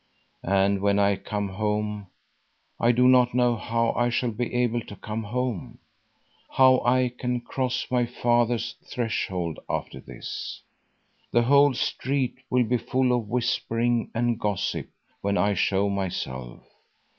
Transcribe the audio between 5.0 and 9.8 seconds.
home; how I can cross my father's threshold